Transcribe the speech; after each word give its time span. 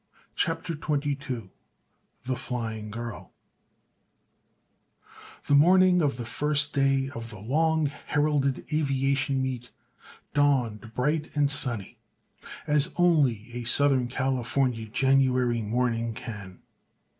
CHAPTER 0.33 0.73
XXII 0.73 1.51
THE 2.25 2.35
FLYING 2.35 2.89
GIRL 2.89 3.33
The 5.45 5.53
morning 5.53 6.01
of 6.01 6.17
the 6.17 6.25
first 6.25 6.73
day 6.73 7.11
of 7.13 7.29
the 7.29 7.37
long 7.37 7.85
heralded 7.85 8.65
aviation 8.73 9.43
meet 9.43 9.69
dawned 10.33 10.95
bright 10.95 11.29
and 11.35 11.51
sunny, 11.51 11.99
as 12.65 12.91
only 12.95 13.51
a 13.53 13.63
Southern 13.65 14.07
California 14.07 14.87
January 14.87 15.61
morning 15.61 16.15
can. 16.15 16.63